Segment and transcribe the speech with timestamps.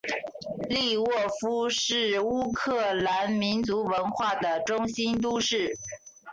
[0.67, 5.77] 利沃夫是乌克兰民族文化的中心都市。